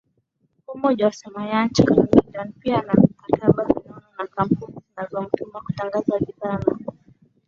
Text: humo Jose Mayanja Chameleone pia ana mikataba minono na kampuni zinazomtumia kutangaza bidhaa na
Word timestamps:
humo 0.67 0.87
Jose 0.99 1.27
Mayanja 1.35 1.83
Chameleone 1.87 2.51
pia 2.59 2.79
ana 2.79 2.93
mikataba 2.93 3.65
minono 3.65 4.07
na 4.17 4.27
kampuni 4.27 4.75
zinazomtumia 4.87 5.61
kutangaza 5.61 6.19
bidhaa 6.19 6.57
na 6.57 6.75